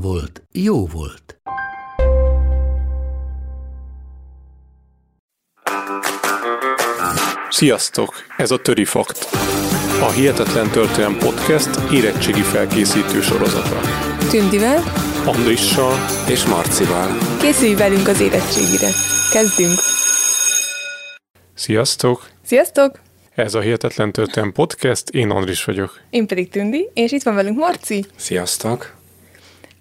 [0.00, 1.40] volt, jó volt.
[7.50, 8.14] Sziasztok!
[8.36, 9.28] Ez a Töri Fakt.
[10.00, 13.80] A Hihetetlen Történelem Podcast érettségi felkészítő sorozata.
[14.30, 14.82] Tündivel,
[15.26, 15.94] Andrissal
[16.28, 17.18] és Marcival.
[17.40, 18.90] készülj velünk az érettségire.
[19.32, 19.78] Kezdünk!
[21.54, 22.28] Sziasztok!
[22.44, 23.00] Sziasztok!
[23.34, 26.00] Ez a Hihetetlen Történelem Podcast, én Andris vagyok.
[26.10, 28.04] Én pedig Tündi, és itt van velünk Marci.
[28.16, 28.95] Sziasztok!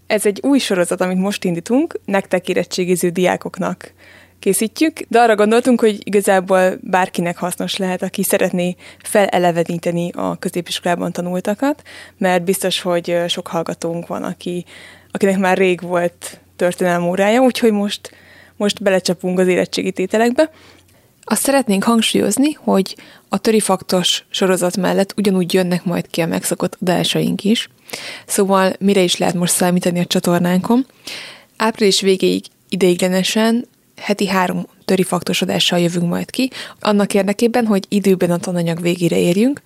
[0.08, 3.94] Ez egy új sorozat, amit most indítunk, nektek érettségiző diákoknak
[4.40, 11.82] készítjük, de arra gondoltunk, hogy igazából bárkinek hasznos lehet, aki szeretné feleleveníteni a középiskolában tanultakat,
[12.18, 14.66] mert biztos, hogy sok hallgatónk van, aki,
[15.12, 18.12] akinek már rég volt történelmi órája, úgyhogy most,
[18.56, 20.50] most belecsapunk az érettségi tételekbe.
[21.28, 22.96] Azt szeretnénk hangsúlyozni, hogy
[23.30, 27.70] a törifaktos sorozat mellett ugyanúgy jönnek majd ki a megszokott adásaink is,
[28.26, 30.86] szóval mire is lehet most számítani a csatornánkon.
[31.58, 38.38] Április végéig ideiglenesen heti három törifaktos adással jövünk majd ki, annak érdekében, hogy időben a
[38.38, 39.62] tananyag végére érjünk,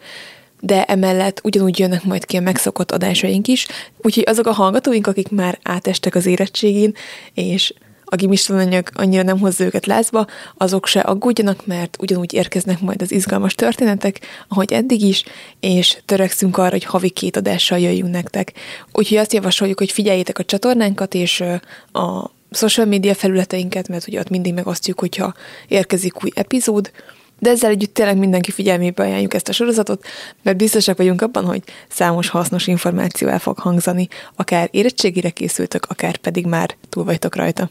[0.60, 3.68] de emellett ugyanúgy jönnek majd ki a megszokott adásaink is,
[4.02, 6.94] úgyhogy azok a hallgatóink, akik már átestek az érettségén,
[7.34, 7.74] és
[8.12, 13.02] a gimis tananyag annyira nem hozza őket lázba, azok se aggódjanak, mert ugyanúgy érkeznek majd
[13.02, 15.24] az izgalmas történetek, ahogy eddig is,
[15.60, 18.54] és törekszünk arra, hogy havi két adással jöjjünk nektek.
[18.92, 21.44] Úgyhogy azt javasoljuk, hogy figyeljétek a csatornánkat és
[21.92, 25.34] a social media felületeinket, mert ugye ott mindig megosztjuk, hogyha
[25.68, 26.92] érkezik új epizód,
[27.40, 30.06] de ezzel együtt tényleg mindenki figyelmébe ajánljuk ezt a sorozatot,
[30.42, 36.18] mert biztosak vagyunk abban, hogy számos hasznos információ el fog hangzani, akár érettségire készültök, akár
[36.18, 37.70] pedig már túl vagytok rajta.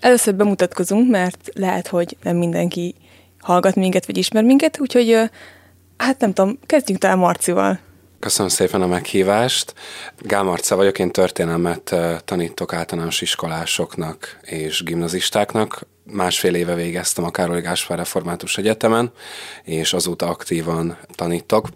[0.00, 2.94] Először bemutatkozunk, mert lehet, hogy nem mindenki
[3.40, 5.30] hallgat minket, vagy ismer minket, úgyhogy
[5.96, 7.78] hát nem tudom, kezdjünk talán Marcival.
[8.20, 9.74] Köszönöm szépen a meghívást.
[10.18, 15.86] Gál Marca vagyok, én történelmet tanítok általános iskolásoknak és gimnazistáknak.
[16.04, 19.12] Másfél éve végeztem a Károly Gáspár Református Egyetemen,
[19.62, 21.68] és azóta aktívan tanítok.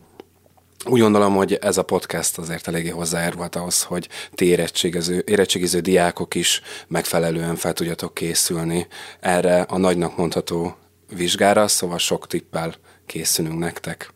[0.86, 6.34] Úgy gondolom, hogy ez a podcast azért eléggé hozzájárult ahhoz, hogy ti érettségiző, érettségiző diákok
[6.34, 8.86] is megfelelően fel tudjatok készülni
[9.20, 10.76] erre a nagynak mondható
[11.16, 12.74] vizsgára, szóval sok tippel
[13.06, 14.12] készülünk nektek.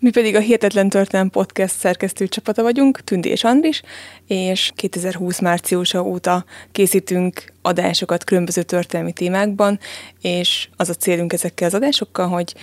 [0.00, 3.82] Mi pedig a Hihetetlen Történelem Podcast szerkesztő csapata vagyunk, Tündi és Andris,
[4.26, 9.78] és 2020 márciusa óta készítünk adásokat különböző történelmi témákban,
[10.20, 12.54] és az a célunk ezekkel az adásokkal, hogy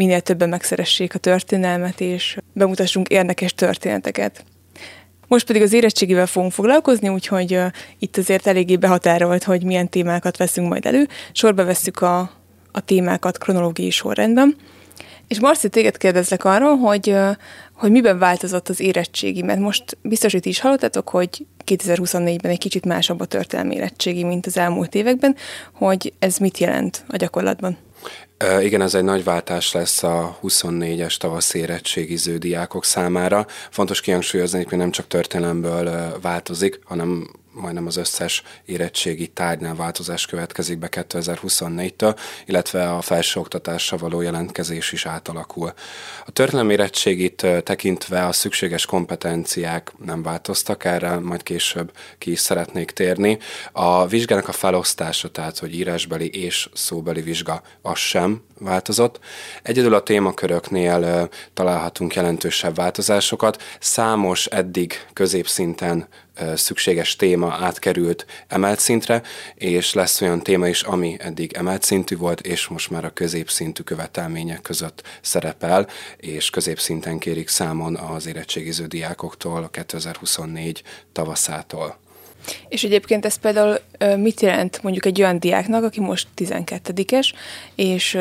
[0.00, 4.44] minél többen megszeressék a történelmet, és bemutassunk érdekes történeteket.
[5.28, 7.60] Most pedig az érettségivel fogunk foglalkozni, úgyhogy
[7.98, 11.08] itt azért eléggé behatárolt, hogy milyen témákat veszünk majd elő.
[11.32, 12.18] Sorba vesszük a,
[12.72, 14.56] a témákat kronológiai sorrendben.
[15.28, 17.16] És Marci, téged kérdezlek arról, hogy,
[17.72, 22.58] hogy miben változott az érettségi, mert most biztos, hogy ti is hallottatok, hogy 2024-ben egy
[22.58, 25.36] kicsit másabb a történelmi érettségi, mint az elmúlt években,
[25.72, 27.76] hogy ez mit jelent a gyakorlatban?
[28.60, 33.46] Igen, ez egy nagy váltás lesz a 24-es tavasz érettségiző diákok számára.
[33.70, 40.78] Fontos kihangsúlyozni, hogy nem csak történelemből változik, hanem majdnem az összes érettségi tárgynál változás következik
[40.78, 45.72] be 2024-től, illetve a felsőoktatásra való jelentkezés is átalakul.
[46.26, 52.90] A történelmi érettségit tekintve a szükséges kompetenciák nem változtak, erre majd később ki is szeretnék
[52.90, 53.38] térni.
[53.72, 59.20] A vizsgának a felosztása, tehát hogy írásbeli és szóbeli vizsga, az sem változott.
[59.62, 63.62] Egyedül a témaköröknél találhatunk jelentősebb változásokat.
[63.80, 66.08] Számos eddig középszinten
[66.54, 69.22] szükséges téma átkerült emelt szintre,
[69.54, 73.82] és lesz olyan téma is, ami eddig emelt szintű volt, és most már a középszintű
[73.82, 80.82] követelmények között szerepel, és középszinten kérik számon az érettségiző diákoktól a 2024
[81.12, 81.98] tavaszától.
[82.68, 83.78] És egyébként ez például
[84.16, 87.32] mit jelent mondjuk egy olyan diáknak, aki most 12-es,
[87.74, 88.18] és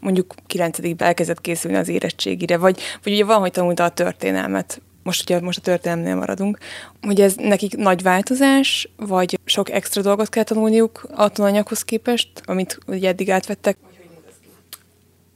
[0.00, 5.22] mondjuk 9 elkezdett készülni az érettségire, vagy, vagy ugye van, hogy tanulta a történelmet, most
[5.22, 6.58] ugye most a történelmnél maradunk,
[7.02, 12.78] hogy ez nekik nagy változás, vagy sok extra dolgot kell tanulniuk a tananyaghoz képest, amit
[12.86, 13.76] ugye eddig átvettek?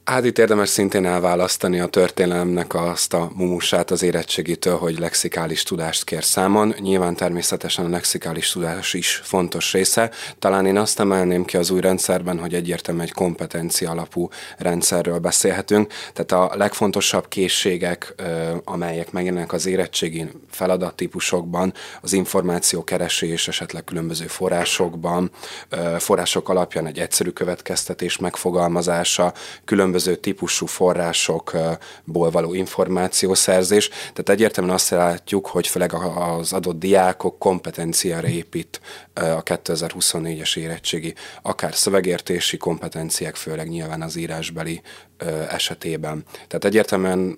[0.05, 6.05] Hát itt érdemes szintén elválasztani a történelemnek azt a mumusát az érettségitől, hogy lexikális tudást
[6.05, 6.75] kér számon.
[6.79, 10.11] Nyilván természetesen a lexikális tudás is fontos része.
[10.39, 14.29] Talán én azt emelném ki az új rendszerben, hogy egyértelműen egy kompetencia alapú
[14.59, 15.93] rendszerről beszélhetünk.
[16.13, 18.15] Tehát a legfontosabb készségek,
[18.65, 25.31] amelyek megjelennek az érettségi feladattípusokban, az információkeresés, esetleg különböző forrásokban,
[25.99, 29.33] források alapján egy egyszerű következtetés megfogalmazása,
[29.65, 33.89] különböző különböző típusú forrásokból való információszerzés.
[33.89, 38.81] Tehát egyértelműen azt látjuk, hogy főleg az adott diákok kompetenciára épít
[39.15, 44.83] a 2024-es érettségi, akár szövegértési kompetenciák, főleg nyilván az írásbeli
[45.49, 46.25] esetében.
[46.33, 47.37] Tehát egyértelműen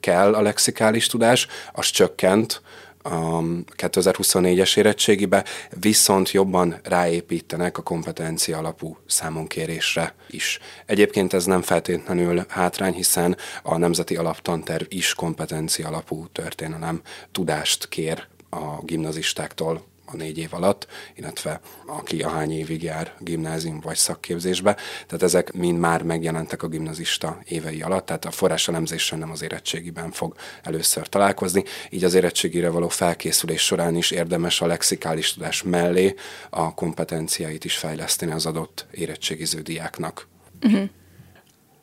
[0.00, 2.62] kell a lexikális tudás, az csökkent,
[3.02, 3.40] a
[3.76, 5.44] 2024-es érettségibe,
[5.80, 10.58] viszont jobban ráépítenek a kompetencia alapú számonkérésre is.
[10.86, 17.00] Egyébként ez nem feltétlenül hátrány, hiszen a Nemzeti Alaptanterv is kompetencia alapú történelem
[17.32, 23.96] tudást kér a gimnazistáktól a négy év alatt, illetve aki ahány évig jár gimnázium vagy
[23.96, 24.76] szakképzésbe.
[25.06, 30.10] Tehát ezek mind már megjelentek a gimnazista évei alatt, tehát a forráselemzéssel nem az érettségiben
[30.10, 36.14] fog először találkozni, így az érettségire való felkészülés során is érdemes a lexikális tudás mellé
[36.50, 40.28] a kompetenciáit is fejleszteni az adott érettségiző diáknak.
[40.62, 40.88] Uh-huh.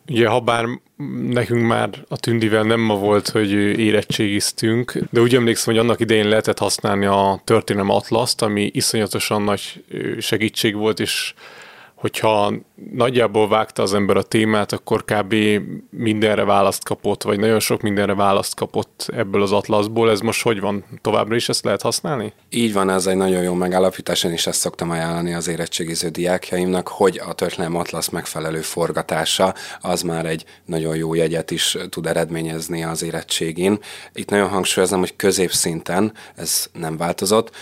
[0.10, 0.66] Ugye, ha bár
[1.30, 6.28] nekünk már a Tündivel nem ma volt, hogy érettségiztünk, de úgy emlékszem, hogy annak idején
[6.28, 9.84] lehetett használni a történelem atlaszt, ami iszonyatosan nagy
[10.20, 11.34] segítség volt, és
[11.98, 12.54] hogyha
[12.94, 15.36] nagyjából vágta az ember a témát, akkor kb.
[15.90, 20.10] mindenre választ kapott, vagy nagyon sok mindenre választ kapott ebből az atlaszból.
[20.10, 20.86] Ez most hogy van?
[21.02, 22.34] Továbbra is ezt lehet használni?
[22.50, 26.88] Így van, ez egy nagyon jó megállapítás, én is ezt szoktam ajánlani az érettségiző diákjaimnak,
[26.88, 32.84] hogy a történelem atlasz megfelelő forgatása az már egy nagyon jó jegyet is tud eredményezni
[32.84, 33.80] az érettségén.
[34.14, 37.56] Itt nagyon hangsúlyozom, hogy középszinten ez nem változott,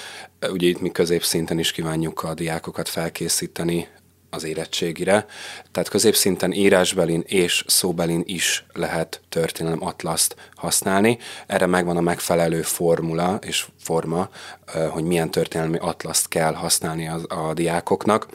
[0.51, 3.87] ugye itt mi középszinten is kívánjuk a diákokat felkészíteni
[4.35, 5.25] az érettségire.
[5.71, 11.17] Tehát középszinten írásbelin és szóbelin is lehet történelem atlaszt használni.
[11.47, 14.29] Erre megvan a megfelelő formula és forma,
[14.89, 18.27] hogy milyen történelmi atlaszt kell használni a, a diákoknak.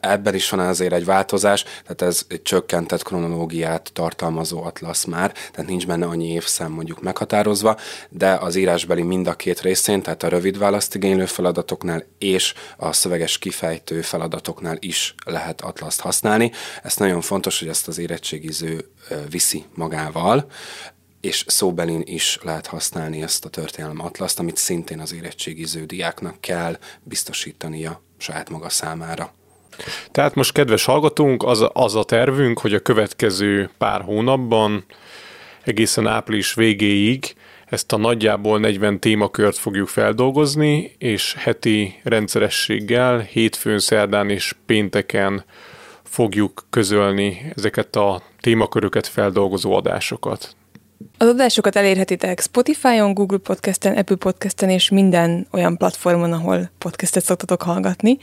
[0.00, 5.70] Ebben is van azért egy változás, tehát ez egy csökkentett kronológiát tartalmazó atlasz már, tehát
[5.70, 7.76] nincs benne annyi évszám mondjuk meghatározva,
[8.08, 13.38] de az írásbeli mind a két részén, tehát a rövid választigénylő feladatoknál és a szöveges
[13.38, 16.52] kifejtő feladatoknál is lehet atlaszt használni.
[16.82, 18.90] Ez nagyon fontos, hogy ezt az érettségiző
[19.30, 20.50] viszi magával
[21.20, 26.78] és szóbelin is lehet használni ezt a történelem atlaszt, amit szintén az érettségiző diáknak kell
[27.02, 29.32] biztosítania saját maga számára.
[30.10, 34.84] Tehát most, kedves hallgatónk, az, az a tervünk, hogy a következő pár hónapban,
[35.64, 37.34] egészen április végéig
[37.66, 45.44] ezt a nagyjából 40 témakört fogjuk feldolgozni, és heti rendszerességgel, hétfőn, szerdán és pénteken
[46.08, 50.56] fogjuk közölni ezeket a témaköröket feldolgozó adásokat.
[51.18, 57.62] Az adásokat elérhetitek Spotify-on, Google Podcast-en, Apple Podcast-en és minden olyan platformon, ahol podcastet szoktatok
[57.62, 58.18] hallgatni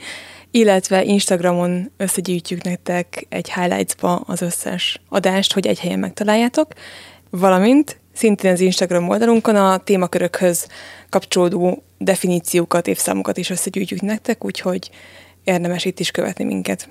[0.56, 6.72] illetve Instagramon összegyűjtjük nektek egy highlights-ba az összes adást, hogy egy helyen megtaláljátok,
[7.30, 10.68] valamint szintén az Instagram oldalunkon a témakörökhöz
[11.08, 14.90] kapcsolódó definíciókat, évszámokat is összegyűjtjük nektek, úgyhogy
[15.44, 16.88] érdemes itt is követni minket.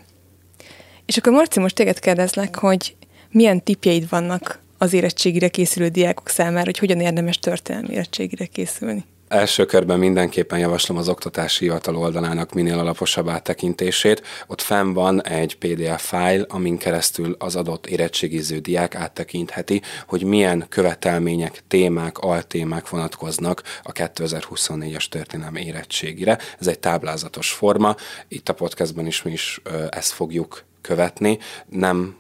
[1.06, 2.96] És akkor Marci, most téged kérdezlek, hogy
[3.32, 9.06] milyen tipjeid vannak az érettségire készülő diákok számára, hogy hogyan érdemes történelmi érettségire készülni?
[9.28, 14.22] Első körben mindenképpen javaslom az oktatási hivatal oldalának minél alaposabb áttekintését.
[14.48, 20.66] Ott fenn van egy PDF fájl, amin keresztül az adott érettségiző diák áttekintheti, hogy milyen
[20.70, 26.40] követelmények, témák, altémák vonatkoznak a 2024-es történelmi érettségire.
[26.60, 27.96] Ez egy táblázatos forma.
[28.28, 31.38] Itt a podcastban is mi is ezt fogjuk követni.
[31.70, 32.18] Nem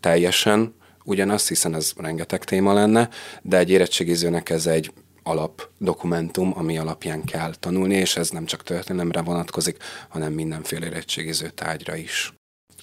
[0.00, 0.74] teljesen
[1.04, 3.08] ugyanaz, hiszen ez rengeteg téma lenne,
[3.42, 8.62] de egy érettségizőnek ez egy alap dokumentum, ami alapján kell tanulni, és ez nem csak
[8.62, 9.76] történelemre vonatkozik,
[10.08, 12.32] hanem mindenféle érettségiző tárgyra is.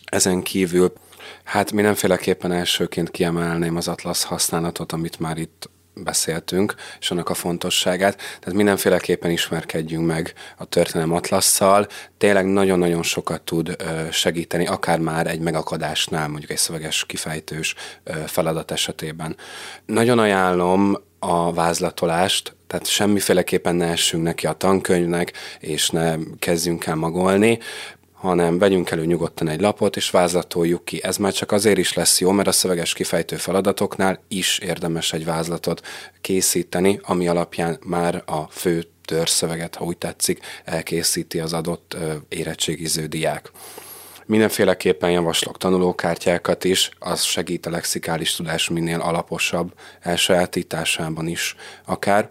[0.06, 0.94] Ezen kívül,
[1.44, 5.70] hát mindenféleképpen elsőként kiemelném az atlasz használatot, amit már itt
[6.04, 8.18] beszéltünk, és annak a fontosságát.
[8.18, 11.88] Tehát mindenféleképpen ismerkedjünk meg a történelem atlasszal.
[12.18, 13.76] Tényleg nagyon-nagyon sokat tud
[14.12, 17.76] segíteni, akár már egy megakadásnál, mondjuk egy szöveges kifejtős
[18.26, 19.38] feladat esetében.
[19.86, 26.96] Nagyon ajánlom a vázlatolást, tehát semmiféleképpen ne essünk neki a tankönyvnek, és ne kezdjünk el
[26.96, 27.60] magolni,
[28.28, 31.04] hanem vegyünk elő nyugodtan egy lapot, és vázlatoljuk ki.
[31.04, 35.26] Ez már csak azért is lesz jó, mert a szöveges kifejtő feladatoknál is érdemes egy
[35.26, 35.82] vázlatot
[36.22, 41.98] készíteni, ami alapján már a fő törszöveget, ha úgy tetszik, elkészíti az adott
[42.30, 43.52] érettségiző diák.
[44.26, 51.56] Mindenféleképpen javaslok tanulókártyákat is, az segít a lexikális tudás minél alaposabb elsajátításában is
[51.86, 52.30] akár.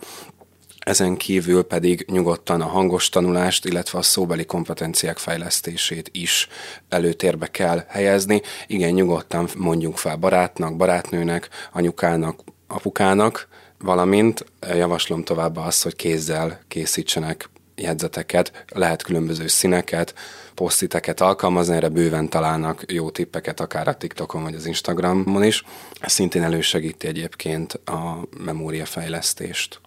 [0.87, 6.49] Ezen kívül pedig nyugodtan a hangos tanulást, illetve a szóbeli kompetenciák fejlesztését is
[6.89, 8.43] előtérbe kell helyezni.
[8.67, 17.51] Igen, nyugodtan mondjunk fel barátnak, barátnőnek, anyukának, apukának, valamint javaslom továbbá azt, hogy kézzel készítsenek
[17.75, 20.15] jegyzeteket, lehet különböző színeket,
[20.55, 25.65] posztiteket alkalmazni, erre bőven találnak jó tippeket, akár a TikTokon vagy az Instagramon is.
[26.01, 29.81] Ez szintén elősegíti egyébként a memóriafejlesztést.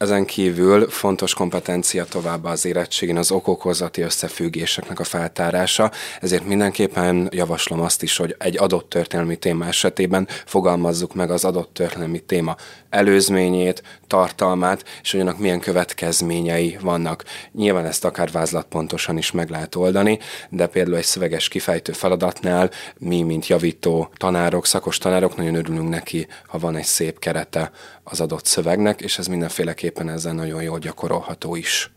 [0.00, 5.90] Ezen kívül fontos kompetencia továbbá az érettségén az okokozati összefüggéseknek a feltárása,
[6.20, 11.74] ezért mindenképpen javaslom azt is, hogy egy adott történelmi téma esetében fogalmazzuk meg az adott
[11.74, 12.56] történelmi téma
[12.90, 17.24] előzményét, tartalmát, és hogy annak milyen következményei vannak.
[17.52, 23.22] Nyilván ezt akár vázlatpontosan is meg lehet oldani, de például egy szöveges kifejtő feladatnál mi,
[23.22, 27.70] mint javító tanárok, szakos tanárok nagyon örülünk neki, ha van egy szép kerete
[28.04, 31.90] az adott szövegnek, és ez mindenféleképpen ezzel nagyon jól gyakorolható is.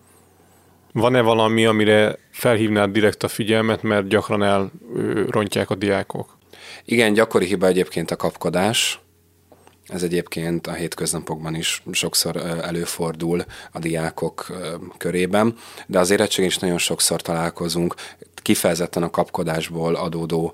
[0.92, 6.38] Van-e valami, amire felhívnád direkt a figyelmet, mert gyakran elrontják a diákok?
[6.86, 9.03] Igen, gyakori hiba egyébként a kapkodás.
[9.88, 14.52] Ez egyébként a hétköznapokban is sokszor előfordul a diákok
[14.98, 15.56] körében,
[15.88, 17.96] de az érettség is nagyon sokszor találkozunk
[18.44, 20.54] kifejezetten a kapkodásból adódó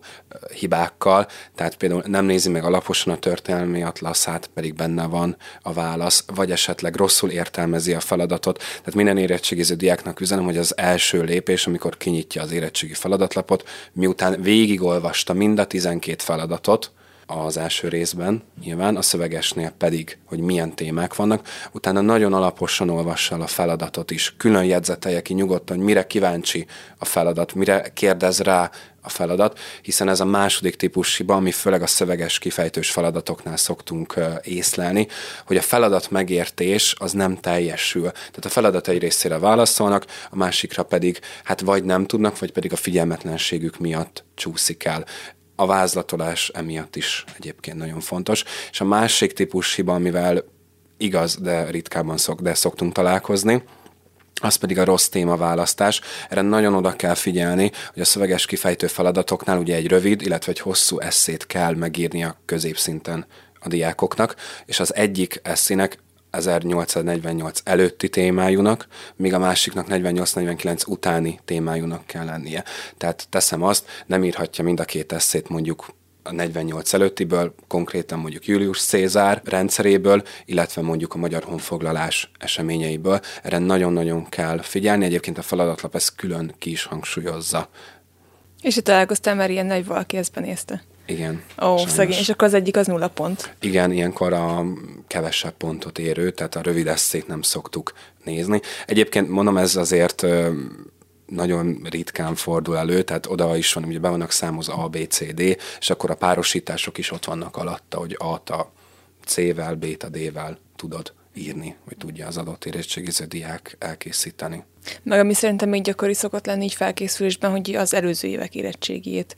[0.53, 6.23] hibákkal, tehát például nem nézi meg alaposan a történelmi atlaszát, pedig benne van a válasz,
[6.35, 8.57] vagy esetleg rosszul értelmezi a feladatot.
[8.57, 14.41] Tehát minden érettségiző diáknak üzenem, hogy az első lépés, amikor kinyitja az érettségi feladatlapot, miután
[14.41, 16.91] végigolvasta mind a 12 feladatot,
[17.29, 23.35] az első részben, nyilván a szövegesnél pedig, hogy milyen témák vannak, utána nagyon alaposan olvassa
[23.35, 26.65] el a feladatot is, külön jegyzetelje ki nyugodtan, hogy mire kíváncsi
[26.97, 28.71] a feladat, mire kérdez rá
[29.01, 34.19] a feladat, hiszen ez a második típus hiba, ami főleg a szöveges kifejtős feladatoknál szoktunk
[34.43, 35.07] észlelni,
[35.45, 38.11] hogy a feladat megértés az nem teljesül.
[38.11, 42.71] Tehát a feladat egy részére válaszolnak, a másikra pedig hát vagy nem tudnak, vagy pedig
[42.71, 45.05] a figyelmetlenségük miatt csúszik el
[45.59, 48.43] a vázlatolás emiatt is egyébként nagyon fontos.
[48.71, 50.43] És a másik típus hiba, amivel
[50.97, 53.63] igaz, de ritkában szok, de szoktunk találkozni,
[54.41, 56.01] az pedig a rossz témaválasztás.
[56.29, 60.59] Erre nagyon oda kell figyelni, hogy a szöveges kifejtő feladatoknál ugye egy rövid, illetve egy
[60.59, 63.25] hosszú eszét kell megírni a középszinten
[63.59, 64.35] a diákoknak,
[64.65, 65.97] és az egyik eszének
[66.31, 72.63] 1848 előtti témájúnak, míg a másiknak 48-49 utáni témájúnak kell lennie.
[72.97, 78.45] Tehát teszem azt, nem írhatja mind a két eszét mondjuk a 48 előttiből, konkrétan mondjuk
[78.45, 83.19] Julius Cézár rendszeréből, illetve mondjuk a magyar honfoglalás eseményeiből.
[83.43, 87.69] Erre nagyon-nagyon kell figyelni, egyébként a feladatlap ezt külön ki is hangsúlyozza.
[88.61, 90.83] És itt találkoztál már ilyen nagy valaki ezt benézte?
[91.09, 91.43] Igen.
[91.61, 91.91] Ó, sajnos.
[91.91, 93.55] szegény, és akkor az egyik az nulla pont.
[93.61, 94.65] Igen, ilyenkor a
[95.07, 98.61] kevesebb pontot érő, tehát a rövid eszét nem szoktuk nézni.
[98.85, 100.25] Egyébként mondom, ez azért
[101.25, 105.33] nagyon ritkán fordul elő, tehát oda is van, ugye be vannak számozva A, B, C,
[105.33, 105.39] D,
[105.79, 108.71] és akkor a párosítások is ott vannak alatta, hogy A-t a
[109.25, 114.63] C-vel, B-t a D-vel tudod írni, hogy tudja az adott érettségiző diák elkészíteni.
[115.03, 119.37] Meg ami szerintem még gyakori szokott lenni így felkészülésben, hogy az előző évek érettségét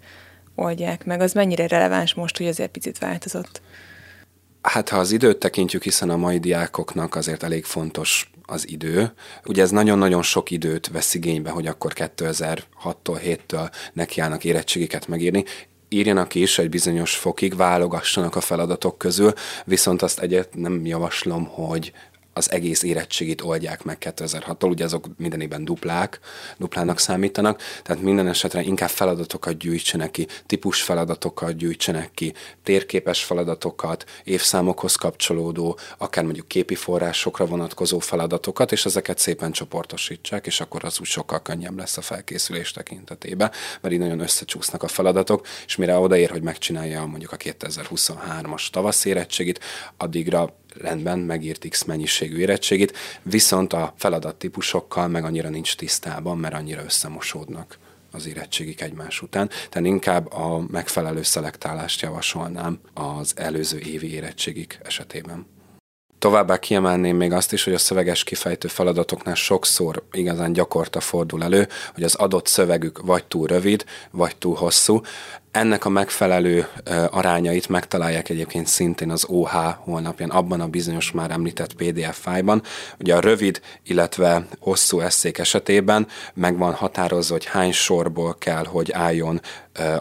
[0.61, 1.21] oldják meg.
[1.21, 3.61] Az mennyire releváns most, hogy azért picit változott?
[4.61, 9.13] Hát ha az időt tekintjük, hiszen a mai diákoknak azért elég fontos az idő.
[9.45, 15.43] Ugye ez nagyon-nagyon sok időt vesz igénybe, hogy akkor 2006-tól, 7-től nekiállnak érettségiket megírni
[15.93, 19.33] írjanak is egy bizonyos fokig, válogassanak a feladatok közül,
[19.65, 21.91] viszont azt egyet nem javaslom, hogy
[22.33, 26.19] az egész érettségit oldják meg 2006-tól, ugye azok mindenében duplák,
[26.57, 32.33] duplának számítanak, tehát minden esetre inkább feladatokat gyűjtsenek ki, típus feladatokat gyűjtsenek ki,
[32.63, 40.61] térképes feladatokat, évszámokhoz kapcsolódó, akár mondjuk képi forrásokra vonatkozó feladatokat, és ezeket szépen csoportosítsák, és
[40.61, 45.47] akkor az úgy sokkal könnyebb lesz a felkészülés tekintetében, mert így nagyon összecsúsznak a feladatok,
[45.65, 49.59] és mire odaér, hogy megcsinálja mondjuk a 2023-as tavasz érettségit,
[49.97, 56.83] addigra rendben megírt X mennyiségű érettségit, viszont a feladattípusokkal meg annyira nincs tisztában, mert annyira
[56.83, 57.77] összemosódnak
[58.11, 59.49] az érettségik egymás után.
[59.69, 65.45] Tehát inkább a megfelelő szelektálást javasolnám az előző évi érettségik esetében.
[66.21, 71.67] Továbbá kiemelném még azt is, hogy a szöveges kifejtő feladatoknál sokszor igazán gyakorta fordul elő,
[71.93, 75.01] hogy az adott szövegük vagy túl rövid, vagy túl hosszú.
[75.51, 76.67] Ennek a megfelelő
[77.11, 82.63] arányait megtalálják egyébként szintén az OH honlapján, abban a bizonyos már említett PDF fájban.
[82.99, 88.91] Ugye a rövid, illetve hosszú eszék esetében meg van határozva, hogy hány sorból kell, hogy
[88.91, 89.41] álljon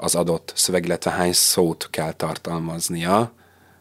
[0.00, 3.32] az adott szöveg, illetve hány szót kell tartalmaznia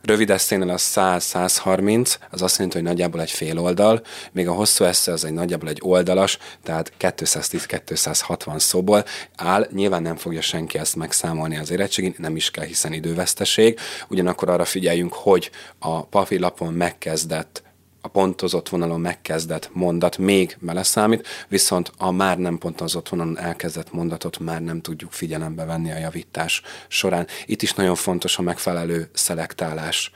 [0.01, 4.01] Rövid eszénél az 100-130, az azt jelenti, hogy nagyjából egy fél oldal,
[4.32, 9.68] még a hosszú esze az egy nagyjából egy oldalas, tehát 210-260 szóból áll.
[9.72, 13.79] Nyilván nem fogja senki ezt megszámolni az érettségén, nem is kell, hiszen időveszteség.
[14.10, 17.63] Ugyanakkor arra figyeljünk, hogy a papírlapon megkezdett
[18.01, 24.39] a pontozott vonalon megkezdett mondat még beleszámít, viszont a már nem pontozott vonalon elkezdett mondatot
[24.39, 27.27] már nem tudjuk figyelembe venni a javítás során.
[27.46, 30.12] Itt is nagyon fontos a megfelelő szelektálás.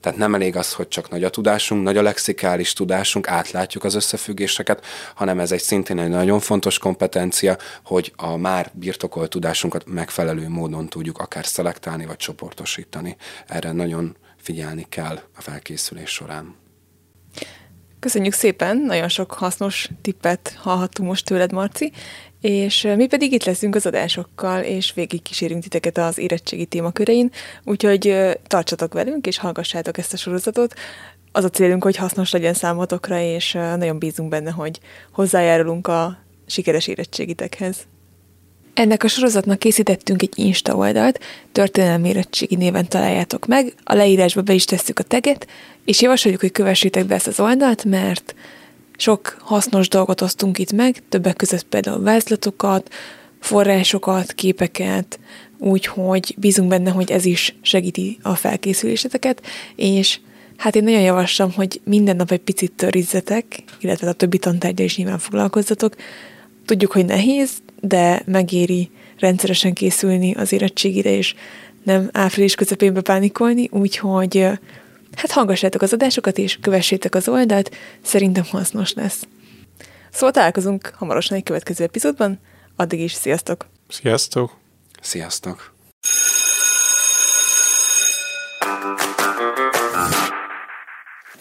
[0.00, 3.94] Tehát nem elég az, hogy csak nagy a tudásunk, nagy a lexikális tudásunk, átlátjuk az
[3.94, 4.84] összefüggéseket,
[5.14, 10.88] hanem ez egy szintén egy nagyon fontos kompetencia, hogy a már birtokolt tudásunkat megfelelő módon
[10.88, 13.16] tudjuk akár szelektálni vagy csoportosítani.
[13.46, 16.61] Erre nagyon figyelni kell a felkészülés során.
[18.02, 21.92] Köszönjük szépen, nagyon sok hasznos tippet hallhattunk most tőled, Marci,
[22.40, 27.30] és mi pedig itt leszünk az adásokkal, és végig kísérünk titeket az érettségi témakörein,
[27.64, 28.16] úgyhogy
[28.46, 30.74] tartsatok velünk, és hallgassátok ezt a sorozatot.
[31.32, 34.80] Az a célunk, hogy hasznos legyen számotokra, és nagyon bízunk benne, hogy
[35.12, 37.86] hozzájárulunk a sikeres érettségitekhez.
[38.74, 41.20] Ennek a sorozatnak készítettünk egy Insta oldalt,
[41.52, 45.46] történelmi érettségi néven találjátok meg, a leírásba be is tesszük a teget,
[45.84, 48.34] és javasoljuk, hogy kövessétek be ezt az oldalt, mert
[48.96, 52.92] sok hasznos dolgot osztunk itt meg, többek között például vázlatokat,
[53.40, 55.18] forrásokat, képeket,
[55.58, 59.42] úgyhogy bízunk benne, hogy ez is segíti a felkészüléseteket,
[59.76, 60.20] és
[60.56, 63.44] hát én nagyon javaslom, hogy minden nap egy picit törizzetek,
[63.80, 65.94] illetve a többi tantárgya is nyilván foglalkozzatok.
[66.66, 67.50] Tudjuk, hogy nehéz,
[67.84, 71.34] de megéri rendszeresen készülni az érettségire, és
[71.82, 74.36] nem április közepén bepánikolni, úgyhogy
[75.16, 79.26] hát hallgassátok az adásokat, és kövessétek az oldalt, szerintem hasznos lesz.
[80.10, 82.38] Szóval találkozunk hamarosan egy következő epizódban,
[82.76, 83.66] addig is sziasztok!
[83.88, 84.56] Sziasztok!
[85.00, 85.71] Sziasztok!